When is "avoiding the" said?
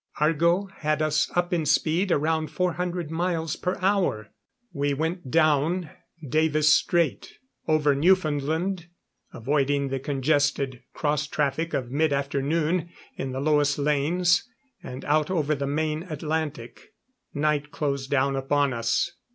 9.31-9.99